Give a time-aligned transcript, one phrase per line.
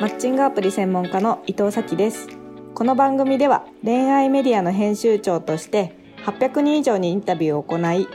[0.00, 2.28] マッチングアプリ専門家の伊藤咲です。
[2.72, 8.06] この番組では恋愛メディアの編集長として800人以上にインタビューを行い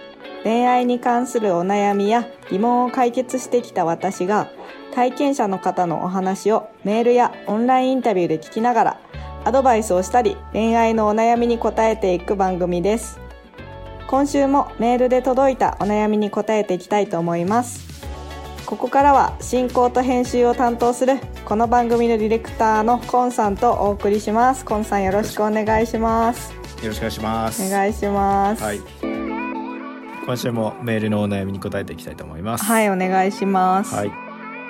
[0.46, 4.50] 恋愛に関するお悩みや疑問を解決してきた私が
[4.94, 9.00] 体験者の方のお話をメールやオンラインインタビューで聞きながら
[9.44, 13.20] アドバイスをしたり恋愛のお悩みに答えていく番組です。
[14.08, 17.93] 今週もメールで届いたお悩みに答えていきたいと思います。
[18.66, 24.64] ここからは進行と編集を担当するこの番組のディレクターのコンさんとお送りします。
[24.64, 26.54] コンさんよろしくお願いします。
[26.82, 27.68] よろしくお願いします。
[27.68, 28.64] お願いします。
[28.64, 28.80] はい。
[30.26, 32.64] 今週もメールのお悩みに答えていきたいと思います。
[32.64, 33.94] はいお願いします。
[33.94, 34.12] はい。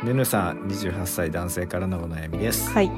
[0.04, 2.72] ぬぬさん28歳男性からのお悩みです。
[2.72, 2.90] はい。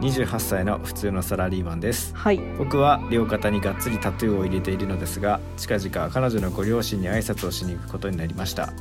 [0.00, 2.14] 28歳の普通のサラリーマンです。
[2.14, 2.38] はい。
[2.56, 8.72] 僕は両肩にがっつりタトゥーを入れているのですが近々彼女のご両親に挨拶をしに行くことになりました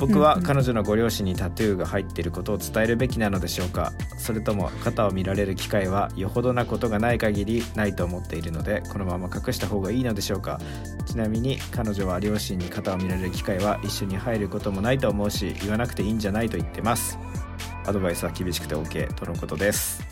[0.00, 3.92] 僕は彼女のご両親にタトゥーが入っていることを伝えるべきなのでしょうか。
[4.18, 10.58] それとも肩を見られる機会はよほどなことがない限りないと思っているのでこのまま隠した方がいいのでしょうか。
[11.04, 17.18] ちなみに彼女は両親に肩を見られる機会は一緒に入ることもないと思うし言わなくていいんじゃないと言ってます。
[17.86, 20.02] アドバイスは厳しくて OK とのことです。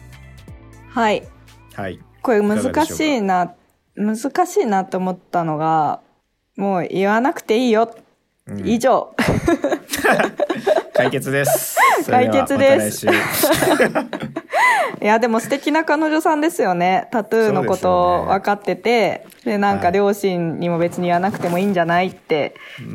[0.90, 1.26] はい。
[1.74, 1.98] はい。
[2.20, 3.54] これ難しいな
[3.94, 6.00] 難しいなと思ったのが
[6.56, 7.94] もう言わなくていいよ、
[8.48, 8.66] うん。
[8.68, 9.14] 以上。
[10.94, 11.78] 解決です。
[12.10, 13.06] 解決です。
[15.00, 17.08] いや、でも素敵な彼女さんですよね。
[17.12, 19.92] タトゥーのことを分かってて、で,、なんかはい。
[19.92, 22.54] 両親にも別に言わなくてもいいんじゃないって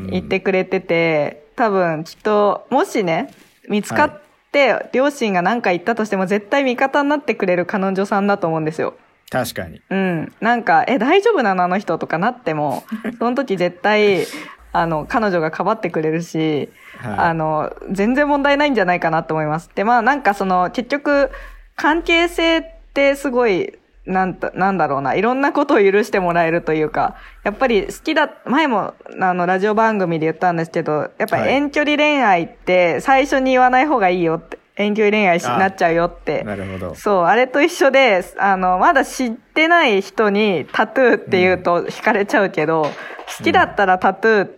[0.10, 3.30] 言ってくれてて、多分きっと、もしね、
[3.70, 4.20] 見つかっ
[4.52, 8.96] て、両親が何か言ったとしても絶対味方になってくれる彼女さんだと思うんですよ。
[9.30, 9.82] 確かに。
[9.90, 10.34] うん。
[10.42, 11.64] なんか、え、大丈夫なの？
[11.64, 12.84] あの人とかなっても、
[13.18, 14.28] その時絶対、
[14.74, 19.70] あの、彼女がかばってくれるし、はいあの、全然問題ないんじゃないかなと思います。
[19.76, 21.32] で、まあなんかその、結局、
[21.76, 36.44] 関係性ってすごい、なんと、なんだろうな、いろんなことを許してもらえるというか、やっぱり好きだ、前も、あの、ラジオ番組で言ったんですけど、やっぱ遠距離恋愛って最初に言わない方がいいよって、遠距離恋愛しあなっちゃうよって。
[36.44, 36.96] なるほど。
[36.96, 42.90] そう、あれと一緒で、あの、まだ知ってない人にタトゥーって言うと惹かれちゃうけど、
[43.38, 44.50] 好きだったらタトゥー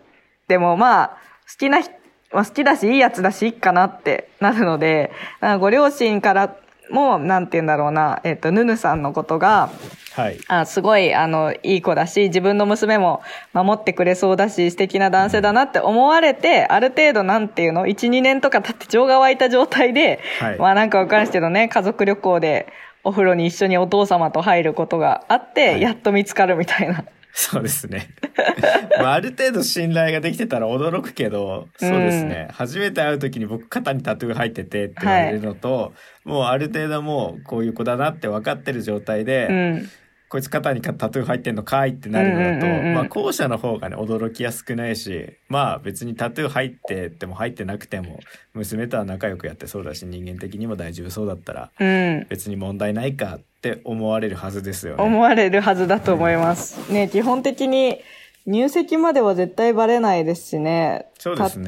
[0.48, 1.92] でもまあ、好きな人、
[2.32, 6.56] まあ、好きだし、いいやつだし、いいかなってなるので、あご両親から
[6.92, 9.70] も、なんて言うんだろうな、えっ、と、ヌヌさんのことが、
[10.14, 10.40] はい。
[10.48, 13.22] あすごい、あの、いい子だし、自分の娘も
[13.54, 22.68] 守ってくれそうだし、素敵な男性だなって思われて、ある程度なんていうの ?1、2年とか経って情が湧いた状態で、はいまあなんかわかるんですけどね、家族旅行で
[23.04, 27.04] お風呂に一緒にお父様と入ることがあって、はいやっと見つかるみたいな。
[27.38, 28.08] そうですね。
[28.98, 32.48] まあ、ある程度信頼ができてたら驚くけど、そうですね。
[32.52, 35.94] 初めて会う時に僕肩にタトゥー入っててって言われるのと、
[36.24, 39.90] もうある程度もうこういう子だなって分かってる状態で、うん。
[40.30, 48.20] こいつ肩にタトゥー入ってんのかいってなるのだと、うんうんうんうんまあ後者の方がね驚きやすくないしまあ別にタトゥー入ってても入ってなくても
[48.54, 52.28] 娘とは仲良くやってそうだし人間的にも大丈夫そうだったらうん。
[52.30, 55.04] 別に問題ないかって思われるはずですよね。
[55.04, 56.92] 思われるはずだと思います。
[56.92, 58.00] ね、基本的に
[58.46, 61.08] 入籍までは絶対バレないですしね。
[61.18, 61.68] そうですね。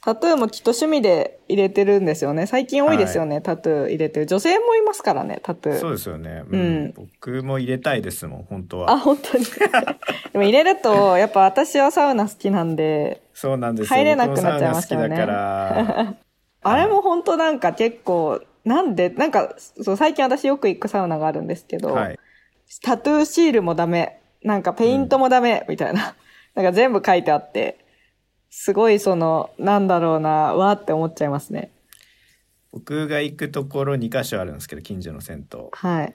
[0.00, 2.46] タ タトゥーもきっと趣味で入れてるんですよね。
[2.46, 4.26] 最近多いですよね、タトゥー入れてる。
[4.26, 5.78] 女性もいますからね、タトゥー。
[5.78, 6.94] そうですよね、うん。
[6.94, 9.44] 僕も入れたいですもん本当あ、は本当に？
[10.32, 13.96] でも入れると、やっぱ私はサウナ好きなんで、そうなんですよ。
[13.98, 15.16] 入れなくなっちゃいますよね。
[15.16, 16.14] から。
[16.66, 22.18] あれも本当なんか結構、なんで、なんか、そう、最近私よく行くサウナがあるんですけど、はい。
[22.82, 26.14] タトゥーシールもダメ、なんかペイントもダメ、みたいな。
[26.54, 27.78] なんか全部書いてあって、
[28.50, 31.70] すごいその、なんだろうな、わーって思っちゃいますね。
[32.70, 36.14] 僕が行くところ2カ所あるんですけど近所の銭湯はい。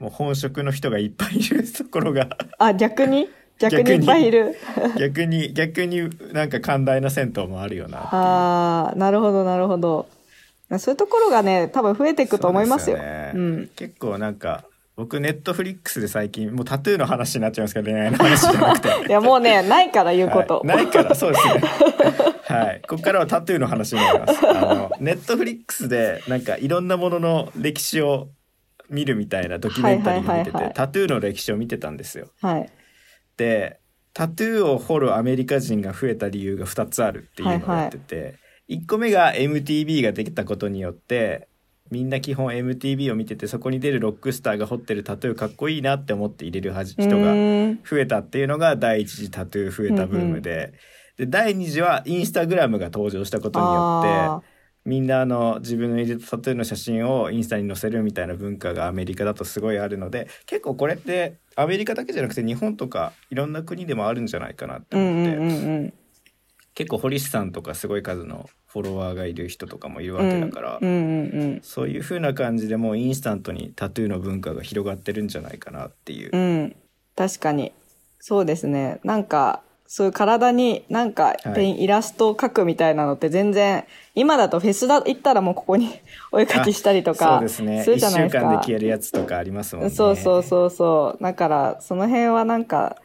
[0.00, 3.28] もう本職の人がいっぱいいるところがあ、逆に？
[3.58, 4.56] 逆 に逆にいっぱいいる？
[4.98, 10.08] 逆に逆になんか寛大な銭湯もあるよなああ、なるほど、なるほど。
[10.78, 12.96] そういうところがね、多分増えていくと思いますよ。
[12.96, 13.70] すねうん。
[13.76, 14.64] 結構なんか
[15.00, 18.88] 僕ネットフリックスで最近もうタトゥーの話になっちゃいますけど恋愛の話じゃなくて。
[19.08, 20.58] いや、もうね、ないから言うこと。
[20.58, 20.66] はい。
[20.66, 21.60] ないからそうですね。
[22.44, 22.82] はい。
[22.86, 24.46] ここからはタトゥーの話になります。
[24.46, 28.28] あのネットフリックスでなんかいろんなものの歴史を
[28.90, 30.68] 見るみたいなドキュメンタリーを見てはいはいはいはい。
[30.68, 32.26] てタトゥーの歴史を見てたんですよ。
[32.42, 32.70] はい。
[33.38, 33.78] で
[34.12, 38.34] タトゥーを彫るアメリカ人が増えた理由が2つあるっていうのをやってて、
[38.68, 41.48] 1個目が MTV ができたことによって
[41.90, 47.32] みんな基本 MTV を見ててそこに出るロックスターが彫ってるタトゥーかっこいいなって思って入れる人が
[47.88, 50.72] 増えたっていうのが第一次タトゥー増えたブームで,、
[51.16, 54.42] で第二次はインスタグラムが登場したことによってあ
[54.84, 65.50] みんなあの自分の入れたタトゥーの写真をインスタに載せるみたいな文化がアメリカだとすごいあるので結構これってアメリカだけじゃなくて日本とかいろんな国でもあるんじゃないかなってうん思って、うんう
[65.82, 65.94] ん
[66.80, 70.78] 結構堀市さんとかすごい数のフォロワーがいる人とかもいるわけだから、
[71.60, 76.30] そういう風な感じでもうインスタントにタトゥーの文化が広がってるんじゃないかなっていう。
[76.32, 76.76] うん
[77.16, 77.72] 確かに
[78.18, 83.84] そうですねなんかそういう体になんかペン、イラストを描くみたいなのって全然
[84.14, 85.90] 今だとフェスだ行ったらもうここに
[86.32, 87.82] お絵描きしたりとそうかですね。
[87.82, 89.90] する一じゃないですか週間で消えるやつとかありますもんね。
[89.90, 92.96] そうそうそうそうだからその辺はなんか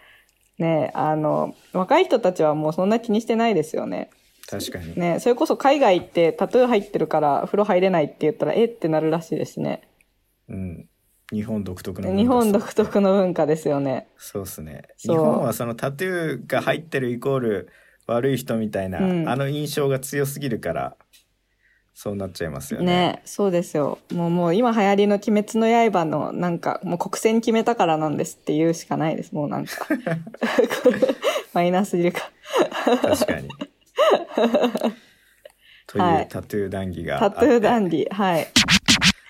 [0.57, 4.09] ねあの若い人たちはもうそんな気にしてないですよね。
[4.47, 4.97] 確かに。
[4.99, 8.69] ねそれこそ海外行ってタトゥー入ってるから風呂入れないって言ったらえっ？
[8.69, 9.89] てなるらしいですね。
[10.47, 10.89] うん。
[11.31, 14.07] 日本独特の文化日本独特の文化ですよね。
[14.17, 14.83] そうですね。
[14.99, 17.69] 日本はそのタトゥーが入ってるイコール
[18.05, 19.27] 悪い人みたいな、うん。
[19.27, 20.95] あの印象が強すぎるから
[21.97, 22.86] そうなっちゃいますよね。
[22.86, 24.00] ねそうですよ。
[24.12, 29.33] もうもう今流行りの「鬼滅の刃」のなんかもう国戦決めたからなんですって言うしかないです。
[29.33, 29.88] もうなんか。
[31.53, 32.30] マイナスすぎるか。
[33.01, 33.47] 確かに。
[35.88, 36.27] というはい。
[36.27, 37.36] タトゥー談義があって。
[37.36, 38.48] タトゥーダンディはい。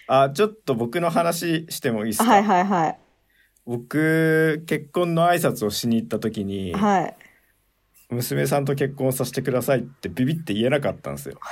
[0.08, 2.98] あちょっと僕の話してもいいですか、はいはいはい。
[3.68, 7.16] 僕結婚の挨拶をしに行った時に、はい
[8.10, 11.40] 娘さんと結婚させてくださいってビビって言えなかったんですよ。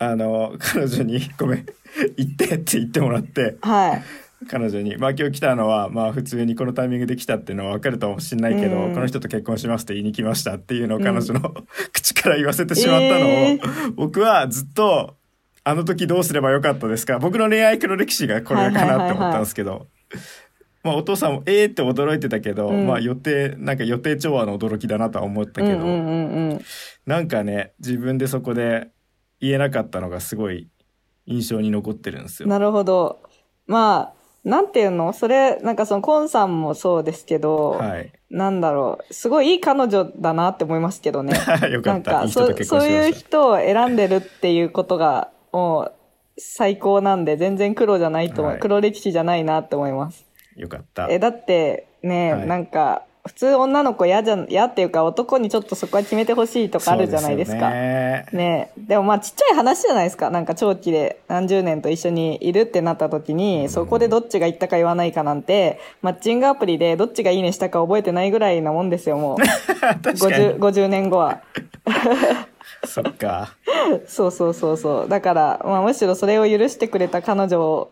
[0.00, 1.66] あの彼女に「ごめん
[2.16, 4.02] 行って」って言ってもらってはい
[4.48, 11.54] 彼女に「まあ今日来たのはまあ普通にこのタイミングで来たっていうのは分かるかもしれないけど、うんこの人と結婚しますって言いに来ました」っていうのをうん彼女の、
[11.92, 15.16] 口から言わせてしまったのを、えー僕はずっと
[15.64, 19.88] 「あの時どうすればよかったですか?」僕の恋愛黒歴史がこれかなって思ったんですけど。
[20.88, 22.86] まあ、お父さんもえーって驚いてたけど、うん。
[22.86, 26.60] まあ予定なんか予定調和の驚きだなとは思ったけど、うんうんうんうん。
[27.06, 28.88] なんかね自分でそこで
[29.40, 30.68] 言えなかったのがすごい
[31.26, 32.48] 印象に残ってるんですよ。
[32.48, 33.20] なるほど。
[33.66, 35.12] まあなんていうの？
[35.12, 38.12] それなんかそのコンさんもそうですけど、はい。
[38.30, 39.12] なんだろう。
[39.12, 41.34] すごいいい彼女だなって思いますけどね。
[41.70, 42.12] よかった。
[42.12, 45.92] なんかそそういう人を選んでるっていうことがもう
[46.38, 48.58] 最高なんで全然黒じゃないとはい。
[48.58, 50.22] 黒歴史じゃないなって思います。
[50.22, 50.27] た。
[50.58, 51.08] よかった。
[51.08, 52.46] えだってね、はい。
[52.46, 57.70] なんか普通女の子嫌じゃ嫌っていうか男にちょっとそこは決めてほしいとかあるじゃないですか。
[57.70, 58.26] ね。
[58.32, 60.30] ねでもまあちっちゃい話じゃないですか。
[60.30, 69.38] なんか長期で何十年と一緒にいるってなった時に、そこでどっちが言ったか言わないかなんてマッチングアプリでどっちがいいねしたか覚えてないぐらいなもんですよもう。
[69.78, 70.60] 確か 50, に。
[70.60, 71.42] 50年後は。
[72.86, 73.54] そっか。
[74.06, 75.08] そうそうそうそう。
[75.08, 77.88] だから、まあ、むしろそれを許してくれた彼女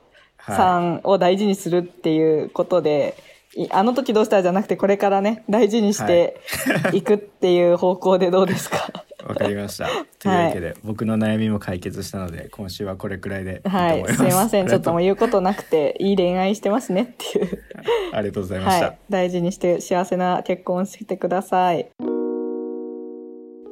[0.47, 3.17] さんを大事にするっていうことで、
[3.57, 6.41] いあの時どうしたらじゃなくてこれからね大事にして
[6.93, 7.03] い。
[7.03, 8.91] くっていう方向でどうですか？
[9.27, 9.89] わかりました。
[10.21, 14.05] というわけで、僕の悩みも解決したので、今週はこれくらいではい。
[14.07, 14.17] す。
[14.17, 14.69] すいません。
[14.69, 17.63] ちょっともう言うことなくていい恋愛してますねっていう。
[18.13, 18.87] ありがとうございました。
[18.87, 18.99] はい。
[19.11, 21.89] 大事にして幸せな結婚をしてください。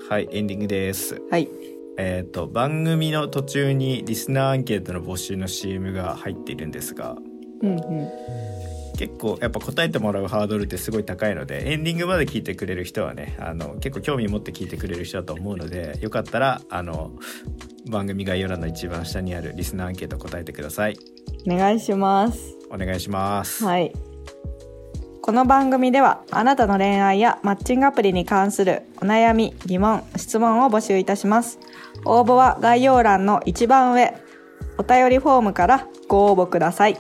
[0.09, 1.23] はい、エンディングです。
[1.31, 1.49] はい
[1.97, 7.17] えっ、と、番組の途中にリスナーアンケートの募集の CM が入っているんですが、
[7.63, 8.09] うんうん。
[8.97, 17.13] 結構やっぱ答えてもらうハードルってすごい高いのでエンディングまで聞いてくれる人はねあの結構興味持って聞いてくれる人だと思うのでよかったらあの
[17.91, 20.97] 番組概要欄の一番下にあるリスナーアンケート答えてください。
[21.47, 22.57] お願いします。
[22.71, 23.93] お願いします、はい。
[25.25, 31.59] この番組ではあなたの恋愛やマッチングアプリに関するお悩み、疑問、質問を募集いたします。
[32.05, 34.13] 応募は概要欄の一番上、
[34.77, 36.99] お便りフォームからご応募ください。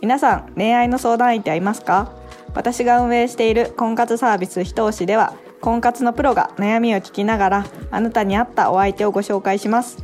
[0.00, 2.16] 皆さん、恋愛の相談相手はいますか？
[2.54, 9.98] 私が運営している婚活サービスひと押しでは、婚活のプロが悩みを聞きながらあなたに合ったお相手をご紹介します。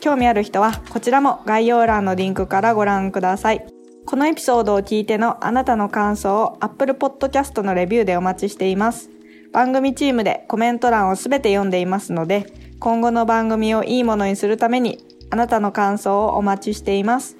[0.00, 3.69] 興味ある人はこちらも概要欄のリンクからご覧ください。
[4.10, 9.08] このエピソードを聞いてのあなたの感想を Apple Podcast のレビューでお待ちしています。
[9.52, 14.98] 番組チームでコメント欄をすべて読んでいますので、今後の番組をいいものにするために
[15.30, 17.36] あなたの感想をお待ちしています。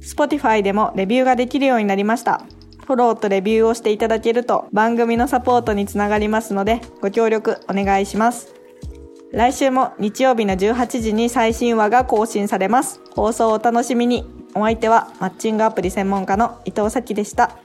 [0.00, 2.44] Spotify でもレビューができるようになりました。
[2.86, 8.54] フォローとレビューをしていただけると番組のサポートにつながりますのでご協力お願いします。
[9.32, 13.00] 来週も日曜日の18時に最新話が更新されます。
[13.16, 14.35] 放送をお楽しみに。
[14.56, 17.58] お相手はマッチングアプリ専門家の伊藤咲でした。